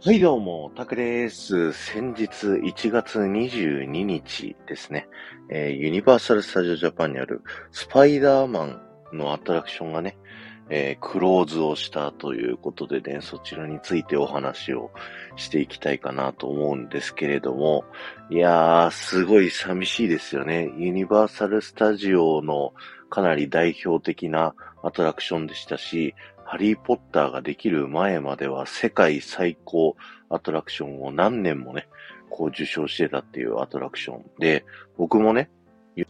[0.00, 1.72] はい、どうも、タクです。
[1.72, 5.08] 先日1月22日ですね、
[5.50, 8.80] えーユニバーサル・スタジオ・ジャパンにあるスパイダーマン
[9.12, 10.16] のアトラクションがね、
[10.70, 14.92] えークローズをしたということでね、そちらについてお話を
[15.34, 17.84] していきたいかなと思うんですけれども、
[18.30, 20.70] いやー、すごい寂しいですよね。
[20.76, 22.72] ユニバーサル・スタジオの
[23.10, 26.14] かなり代表的なアトラクションでしたし、
[26.50, 29.96] ハリーポッターができる前までは世界最高
[30.30, 31.88] アトラクションを何年もね、
[32.30, 34.64] こう受賞してたっていうアトラクションで、
[34.96, 35.50] 僕もね、
[35.94, 36.06] ユ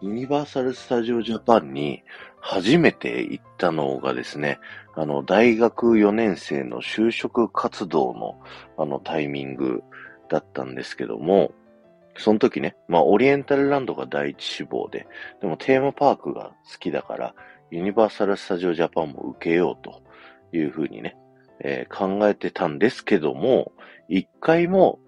[0.00, 2.02] ニバーサル・スタジオ・ジャパンに
[2.40, 4.60] 初めて行ったのがですね、
[4.94, 8.40] あの、大学4年生の就職活動の
[8.78, 9.82] あのタイミング
[10.30, 11.52] だったんですけども、
[12.16, 15.06] その時ね、まあ、オリエンタルランドが第一志望で、
[15.42, 17.34] でもテーマパークが好きだから、
[17.74, 20.00] ユニバーサル・スタジオ・ジャパンも受けようと
[20.56, 21.16] いうふうにね、
[21.58, 23.72] えー考えてたんですけども、
[24.08, 25.00] 一回も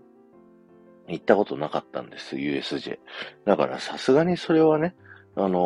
[1.07, 2.99] 行ったことなかったんです、USJ。
[3.45, 4.97] だからさすがにそれはね、
[5.37, 5.63] あのー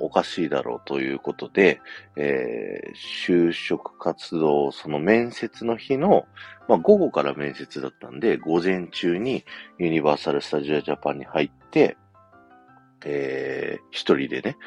[0.00, 1.80] おかしいだろうということで、
[2.16, 6.26] えー就職活動、その面接の日の、
[6.68, 9.46] まあ午後から面接だったんで、午前中に
[9.78, 11.96] ユニバーサル・スタジオ・ジャパンに入って、
[13.06, 14.58] えー一人でね、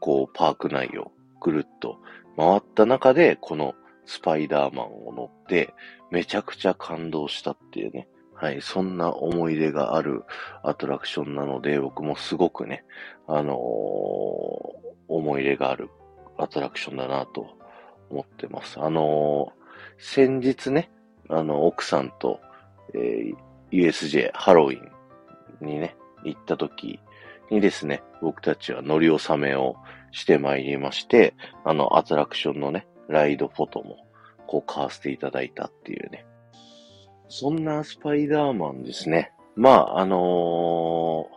[0.00, 1.98] こう、パーク内をぐるっと
[2.36, 5.74] 回った中で、このスパイダーマンを乗って、
[6.10, 8.08] めちゃくちゃ感動したっていうね。
[8.34, 10.24] はい、そんな思い出がある
[10.62, 12.84] アトラクションなので、僕もすごくね、
[13.26, 15.88] あのー思い入れがある
[16.36, 17.46] アトラクションだなと
[18.10, 18.78] 思ってます。
[18.80, 19.66] あのー
[19.98, 20.90] 先日ね、
[21.30, 22.40] あの、奥さんと、
[22.94, 23.36] えー
[23.72, 27.00] USJ ハロウィンにね、行った時
[27.50, 29.76] にですね、僕たちは乗り納めを
[30.16, 33.98] してまいりまして、あの、アトラクションのね、ライドフォトも、
[34.46, 36.24] こう、買わせていただいたっていうね。
[37.28, 39.32] そんなスパイダーマンですね。
[39.56, 41.36] まあ、あのー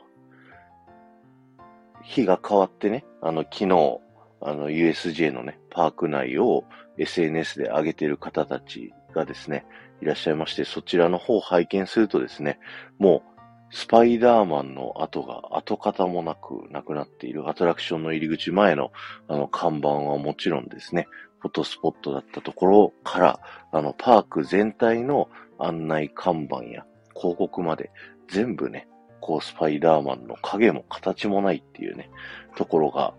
[2.01, 3.99] 日が変わってね、あの、昨日、
[4.41, 6.63] あの、USJ のね、パーク内を
[6.97, 9.65] SNS で上げてる方たちがですね、
[10.01, 12.59] いらっしゃいまして、そちらの方を拝見するとですね、
[12.97, 13.38] もう、
[13.71, 18.91] スパイダーマンの跡が跡形もなくなくなっているアトラクションの入り口前の
[19.27, 21.07] あの看板はもちろんですね、
[21.39, 23.39] フォトスポットだったところから、
[23.71, 25.29] あのパーク全体の
[25.59, 26.85] 案内看板や
[27.15, 27.91] 広告まで
[28.27, 28.87] 全部ね、
[29.21, 32.09] こうスパイダーマンの影も形もないっていうね、
[32.55, 33.13] ところが、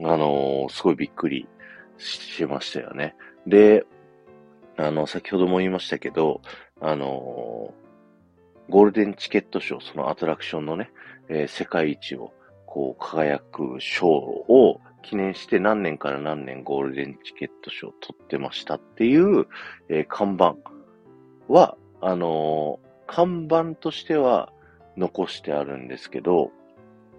[0.00, 1.46] あのーすごいびっくり
[1.98, 3.14] しましたよね。
[3.46, 3.84] で、
[4.76, 6.40] あの、先ほども言いましたけど、
[6.80, 7.83] あのー
[8.68, 10.90] ゴールデンチケット賞、そのアトラクションのね、
[11.28, 12.32] えー世界一を
[12.66, 19.46] こう輝く賞を記念して何年から何年ゴールデンチケット賞を取ってましたっていう、
[19.88, 20.56] えー看板
[21.48, 24.50] は、あのー看板としては
[24.96, 26.50] 残してあるんですけど、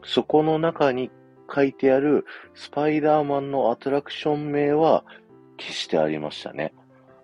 [0.04, 1.12] そこの中に
[1.54, 2.26] 書いてある
[2.56, 5.04] スパイダーマンのアトラクション名は
[5.60, 6.74] 消してありましたね。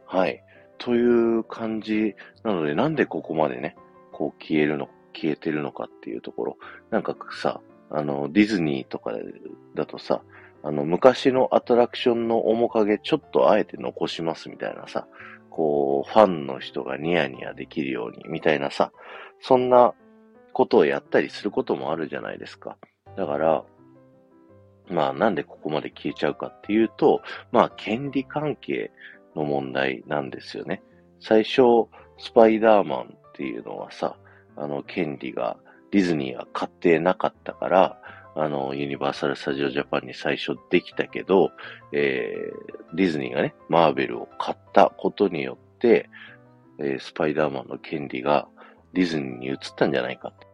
[0.06, 0.44] はい。
[0.78, 3.76] という感じなので、なんでここまでね、
[4.22, 6.58] こう消えるの、消えてるのかっていうところ。
[6.92, 7.60] なんかさ、
[7.90, 9.14] あの、ディズニーとか
[9.74, 10.22] だとさ、
[10.62, 15.08] あの、昔のアトラクションの面影ちょっとあえて残しますみたいなさ、
[15.50, 18.92] こう、ファンの人がニヤニヤできるようにみたいなさ、
[19.40, 19.96] そんな
[20.54, 22.78] ことをやったりすることもあるじゃないですか。
[23.18, 23.64] だから、
[24.88, 28.92] まあなんでここまで消えちゃうかっていうと、まあ権利関係
[29.36, 30.84] の問題なんですよね。
[31.20, 31.88] 最初、
[32.20, 34.16] スパイダーマンっていうのはさ、
[34.56, 35.58] あの権利が
[35.92, 37.98] ディズニーは買ってなかったから、
[38.36, 41.52] あの、ユニバーサル・スタジオ・ジャパンに最初できたけど、
[41.92, 46.10] えー、ディズニーがね、マーベルを買ったことによって、
[46.80, 48.48] えースパイダーマンの権利が
[48.94, 50.48] ディズニーに移ったんじゃないかって。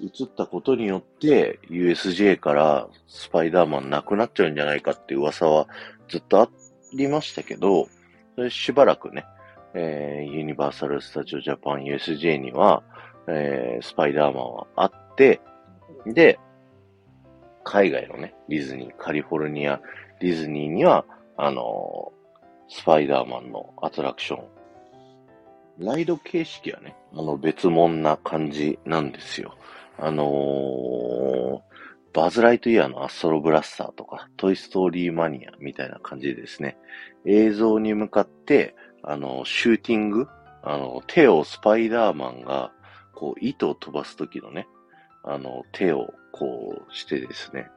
[0.00, 5.66] 移ったことによって、USJ からスパイダーマンなくなっちゃうんじゃないかって噂は
[6.08, 6.48] ずっとあ
[6.94, 7.88] りましたけど、
[8.34, 9.24] それしばらくね、
[9.74, 12.82] えーユニバーサル・スタジオ・ジャパン USJ には、
[13.28, 15.40] えースパイダーマンはあって、
[16.06, 16.38] で、
[17.64, 19.80] 海外のね、ディズニー、カリフォルニア、
[20.20, 21.04] ディズニーには、
[21.36, 22.20] あのー
[22.72, 24.44] スパイダーマンのアトラクション、
[25.78, 29.56] ライド形式はね、あの別物な感じなんですよ。
[29.98, 31.60] あのー
[32.12, 36.76] バズ・ライトイヤーのアストロブラスターとか、トイ・ストーリー・マニアみたいな感じですね、
[37.24, 40.28] 映像に向かって、あの、シューティング、
[40.62, 42.72] あの、手をスパイダーマンが、
[43.14, 44.68] こう、糸を飛ばすときのね、
[45.24, 47.68] あの、手をこうしてですね、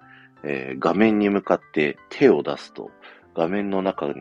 [0.43, 2.91] えー画面に向かって手を出すと、
[3.35, 4.13] 画面の中に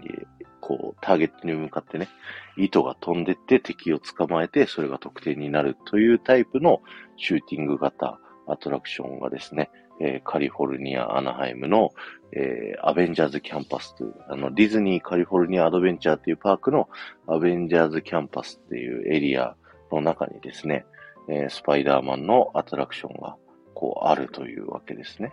[0.62, 2.08] こう、ターゲットに向かってね、
[2.56, 6.80] 糸が飛んでって敵を捕まえて、それが得点になるというタイプの
[7.16, 11.90] シューティング型アトラクションがですね、えー、カリフォルニア・アナハイムの、
[12.32, 16.88] えー、アベンジャーズキャンパスという、あの、ディズニー・カリフォルニア・アドベンチャーっていうパークの
[17.26, 19.54] アベンジャーズキャンパスっていうエリア
[19.90, 20.86] の中にですね、
[21.28, 23.36] えー、スパイダーマンのアトラクションが、
[23.74, 25.32] こう、あるというわけですね。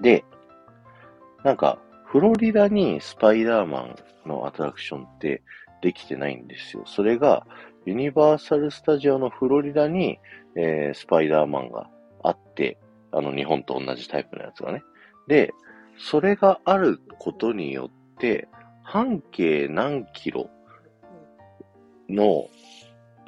[0.00, 0.24] で、
[1.44, 3.96] なんか、フロリダにスパイダーマン
[4.26, 5.42] のアトラクションって
[5.80, 6.82] できてないんですよ。
[6.86, 7.46] それが、
[7.84, 10.18] ユニバーサル・スタジオのフロリダに、
[10.56, 11.88] えー、スパイダーマンが
[12.22, 12.78] あって、
[13.10, 14.82] あの、日本と同じタイプのやつがね。
[15.26, 15.52] で、
[15.98, 18.48] それがあることによって、
[18.82, 20.50] 半径何キロ
[22.08, 22.48] の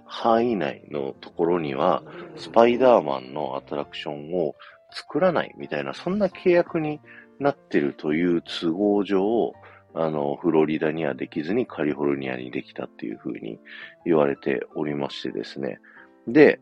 [0.04, 2.02] 範囲内のところには、
[2.36, 4.54] スパイダーマンのアトラクションを
[4.92, 7.00] 作らないみたいな、そんな契約に
[7.40, 9.52] なってるという都合上、
[9.94, 13.60] あの、フロリダにはできずにカリフォルニアにできたっていうふうに
[14.04, 15.78] 言われておりましてですね。
[16.26, 16.60] で、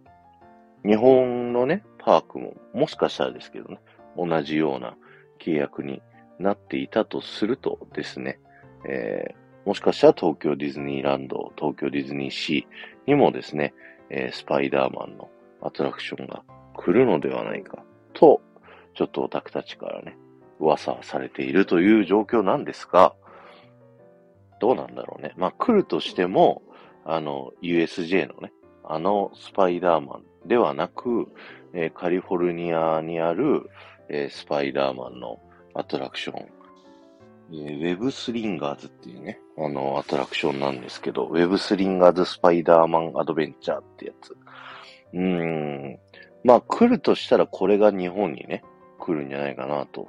[0.85, 3.79] 日本のね、パークも、もしかしたらですけどね、
[4.17, 4.97] 同じような
[5.41, 6.03] 契約に
[6.39, 8.39] なっていたとするとですね、
[8.87, 13.73] えー、もしかしたら東京ディズニーランド、東京ディズニーシーにもですね、
[14.11, 15.31] えー、スパイダーマンの
[15.63, 16.43] アトラクションが
[16.75, 18.43] 来るのではないかと、
[18.95, 20.19] ちょっとオタクたちからね、
[20.59, 23.15] 噂されているという状況なんですが、
[24.63, 25.33] どうなんだろうね。
[25.37, 26.63] まあ、来るとしても、
[27.05, 28.53] あの、USJ のね、
[28.85, 31.27] あのスパイダーマンではなく、
[31.75, 33.69] えー、カリフォルニアにある、
[34.09, 35.41] えー、スパイダーマンの
[35.75, 36.47] アトラクション、
[37.51, 44.37] えー、ウェブスリンガーズっていうね、あの、アトラクションなんですけど、ウェブスリンガーズスパイダーマンアドベンチャーってやつ。
[45.13, 45.99] うーん。
[46.45, 48.63] まあ、来るとしたらこれが日本にね、
[49.01, 50.09] 来るんじゃないかなと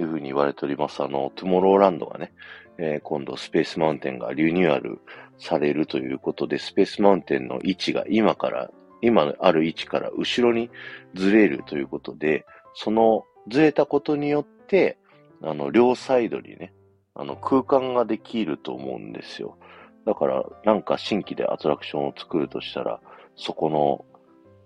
[0.00, 1.02] いうふうに言われております。
[1.02, 2.32] あの、トゥモローランドがね、
[2.78, 5.00] えー、今度スペースマウンテンがリニューアル
[5.38, 8.70] されるということで、スペースマウンテンの位置が今から、
[9.02, 10.70] 今ある位置から後ろに
[11.14, 12.44] ずれるということで、
[12.74, 14.98] そのずれたことによって、
[15.42, 16.72] あの、両サイドにね、
[17.14, 19.58] あの、空間ができると思うんですよ。
[20.06, 23.00] だから、なんか新規でアトラクションを作るとしたら、
[23.36, 24.04] そこの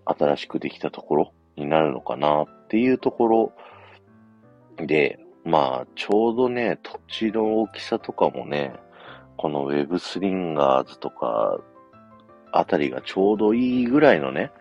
[0.05, 3.53] 新しくできたところになるのかなっていうところ
[4.77, 8.73] で、まあ、ちょうどね、土地の大きさとかもね、
[9.37, 11.59] このウェブスリンガーズとか、
[12.51, 14.53] あたりがちょうどいいぐらいのね、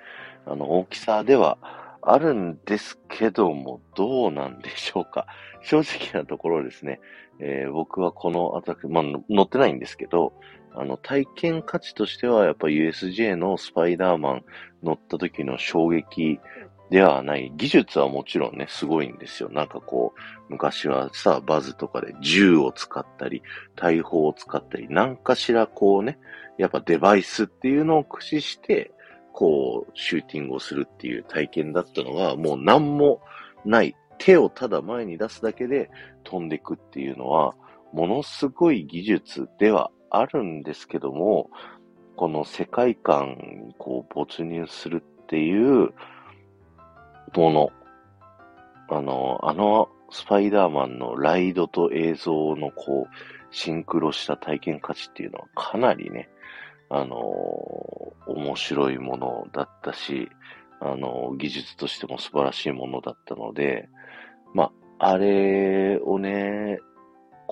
[0.46, 1.58] あの、大きさでは
[2.02, 5.28] あるんですけども、どうなんでしょうか。
[5.62, 7.00] 正直なところですね、
[7.40, 10.34] えー、僕はこのアトラク、まあ、乗ってないんですけど、
[10.76, 14.46] あの、体験価値としては、やっぱ USJ のスパイダーマン
[14.82, 16.40] 乗った時の衝撃
[16.90, 17.52] ではない。
[17.56, 19.50] 技術はもちろんね、すごいんですよ。
[19.50, 20.20] なんかこう、
[20.50, 23.42] 昔はさ、バズとかで銃を使ったり、
[23.76, 26.20] 大砲を使ったり、何かしらこうね、
[26.58, 28.92] やっぱデバイスっていうのを駆使して、
[29.32, 33.22] こう、シューティングをするっていう体験だったのが、もう何も
[33.66, 33.96] ない。
[34.20, 35.90] 手をただ前に出すだけで
[36.24, 37.56] 飛んでいくっていうのは、
[37.92, 41.50] ものすごい技術ではあるんですけども、
[42.16, 43.38] この世界観
[43.68, 45.94] にこう没入するっていう
[47.36, 47.72] もの。
[48.90, 53.16] あの、あのスパイダーマンのライドと映像のこう、
[53.50, 56.30] シンクロした体験価値っていうのはかなりね、
[56.90, 57.16] あの
[58.28, 60.30] 面白いものだったし、
[60.80, 63.90] あの技術としても素晴らしいものだったので、
[64.54, 66.80] まあ、あれをね、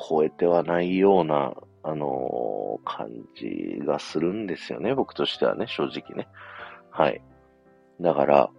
[0.09, 6.27] 超えてはないような、あの感じがするんですよね、僕としてはね、正直ね。
[6.91, 7.21] はい。
[7.99, 8.49] だから、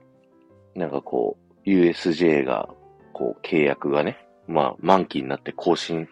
[0.75, 2.69] なんかこう、USJ が、
[3.13, 6.09] こう、契約がね、まあ、満期になって更新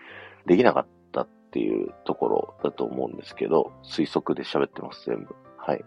[0.47, 5.35] できなかったっていうところだと思うんですけど、推測で喋ってます、全部。
[5.59, 5.85] はい。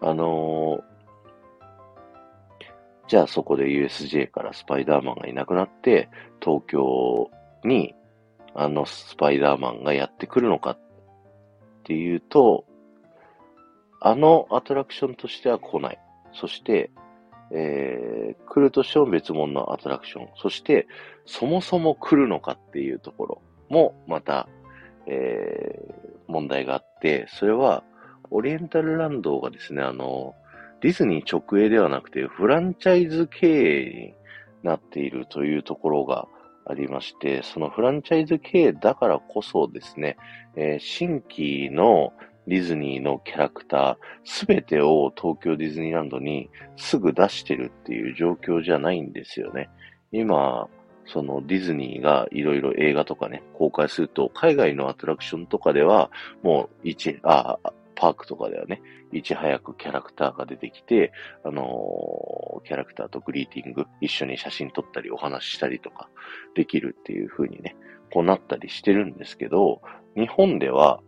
[0.00, 0.96] あのー、
[3.08, 6.08] じゃあそこで USJ からスパイダーマンがいなくなって、
[6.40, 7.30] 東京
[7.64, 7.94] に
[8.54, 10.78] あのスパイダーマンがやってくるのかっ
[11.84, 12.64] ていうと、
[14.00, 15.98] あのアトラクションとしては来ない。
[16.32, 16.90] そして、
[17.52, 20.28] えー、来るとしても別物のアトラクション。
[20.36, 20.86] そして、
[21.26, 24.48] そもそも来るのかっていうところも、また、
[25.06, 27.84] えー、問題があって、それは、
[28.30, 30.34] オリエンタルランドがですね、あの、
[30.80, 34.14] ディズニー直営ではなくて、フランチャイズ経営
[34.62, 36.26] になっているというところが
[36.66, 40.16] ありまして、そのフランチャイズ経営だからこそですね、
[40.56, 42.12] えー、新規の
[42.46, 49.68] ディズニーのキャラクター、すべてを東京ディズニーランドにすぐ出してるっていう状況じゃないんですよね。
[50.12, 50.68] 今、
[51.06, 56.10] そのディズニーがいろいろ映画とかね、公開すると、海外のアトラクションとかでは、
[56.42, 57.58] もう、一、あ、
[57.94, 61.12] パークとかではね、いち早くキャラクターが出てきて、
[61.44, 66.08] あのー、キャラクターとグリーティング、一緒に写真撮ったりお話ししたりとか
[66.54, 67.76] できるっていう風にね、
[68.12, 69.80] こうなったりしてるんですけど、
[70.14, 71.00] 日本では、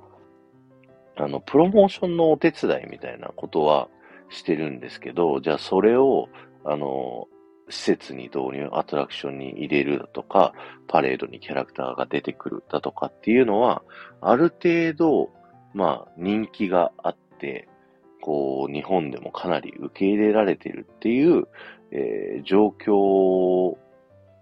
[1.20, 3.88] あの、プロモーションのお手伝いみたいなことは
[4.30, 6.28] してるんですけど、じゃあそれを、
[6.64, 7.26] あの、
[7.70, 10.54] 施設に導入、アトラクションに入れるだとか、
[10.86, 13.82] パレードにキャラクターが出てくるだとかっていうのは、
[14.20, 15.30] ある程度、
[15.74, 17.68] まあ、人気があって、
[18.22, 21.46] こう、日本でもかなり受け入れられてるっていう、
[21.90, 23.76] えー、状況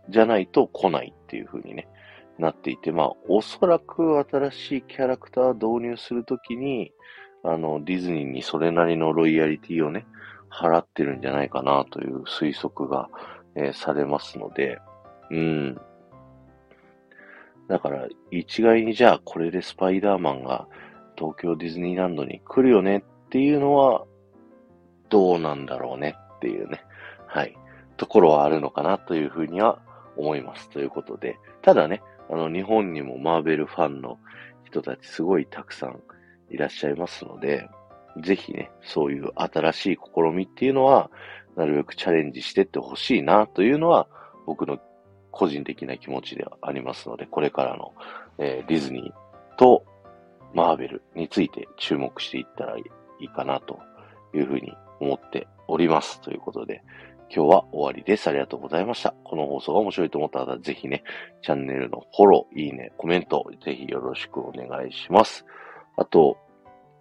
[0.09, 1.89] じゃないと来ないっていう風にね、
[2.39, 6.93] なっていて、まあ、おそらく新しいキャラクター導入するときに、
[7.43, 10.07] あの、ディズニーにそれなりのロイヤリティをね、
[10.51, 13.09] 払ってるんじゃないかなという推測が、
[13.55, 14.79] えー、されますので、
[15.31, 15.81] うん。
[17.69, 20.69] だから、一概にじゃあこれでスパイダーマンが
[21.17, 24.05] 東京ディズニーランドに来るよねっていうのは、
[25.09, 26.85] どうなんだろうねっていうね、
[27.27, 27.57] はい、
[27.97, 29.81] ところはあるのかなというふうには
[30.17, 30.69] 思います。
[30.71, 34.19] ということで、ただね、あの、日本にもマーベルファンの
[34.65, 36.01] 人たちすごいたくさん
[36.51, 37.69] いらっしゃいますので、
[38.23, 41.11] ぜひね、そういう新しい試みっていうのは、
[41.57, 44.09] なるべくチャレンジしてってほしいなというのは、
[44.47, 44.79] 僕の
[45.31, 47.95] 個人的な気持ちではありますので、これからの、
[48.39, 49.85] えー、ディズニーと
[50.55, 52.83] マーベルについて注目していったらい
[53.21, 53.79] いかなと
[54.35, 56.21] いうふうに思っております。
[56.21, 56.83] ということで、
[57.29, 58.29] 今日は終わりです。
[58.29, 59.15] ありがとうございました。
[59.25, 61.03] この放送が面白いと思った方は、ぜひね、
[61.43, 65.45] チャンネルのフォロー、いいね、コメント、ぜひよろしくお願いします。
[65.97, 66.39] あと、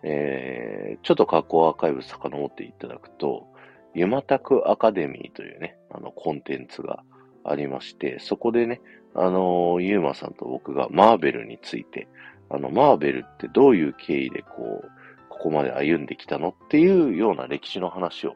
[0.03, 3.47] えー、ちょっと過去アーカイブ遡っていただくと、
[3.93, 7.03] ユマタクアカデミーというね、あの、コンテンツが
[7.43, 8.81] ありまして、そこでね、
[9.13, 12.07] あのー、ユーマさんと僕がマーベルについて、
[12.49, 14.89] あの、マーベルってどういう経緯でこう、
[15.29, 18.35] ここまで歩んできたのっていうような歴史の話を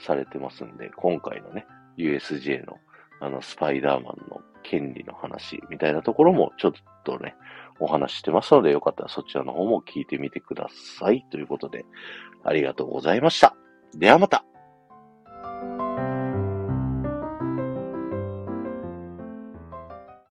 [0.00, 1.66] されてますんで、今回のね、
[1.96, 2.78] USJ の
[3.20, 6.72] あの、スパイダーマンの権利の話みたいなところもちょっ
[7.04, 7.34] とね、
[7.78, 11.24] お話してますので、よかったらそちらの方も聞いてみてください。
[11.30, 11.84] ということで、
[12.44, 13.54] ありがとうございました。
[13.94, 14.44] ではまた